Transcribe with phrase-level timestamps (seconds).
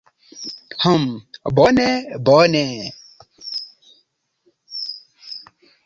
[0.83, 1.05] "Hm,
[1.45, 2.67] bone bone."